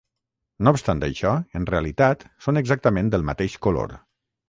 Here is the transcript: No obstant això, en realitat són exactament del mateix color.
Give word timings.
No 0.67 0.73
obstant 0.77 1.03
això, 1.09 1.35
en 1.61 1.69
realitat 1.73 2.27
són 2.49 2.63
exactament 2.65 3.15
del 3.17 3.31
mateix 3.33 3.63
color. 3.69 3.99